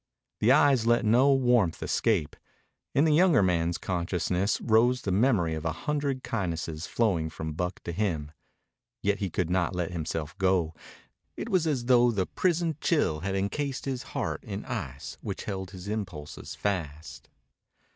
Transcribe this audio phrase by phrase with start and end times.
[0.39, 2.35] The eyes let no warmth escape.
[2.95, 7.83] In the younger man's consciousness rose the memory of a hundred kindnesses flowing from Buck
[7.83, 8.31] to him.
[9.03, 10.73] Yet he could not let himself go.
[11.37, 15.69] It was as though the prison chill had encased his heart in ice which held
[15.69, 17.29] his impulses fast.